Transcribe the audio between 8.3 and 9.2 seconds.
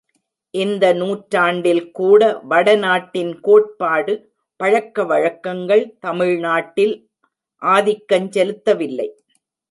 செலுத்தவில்லை.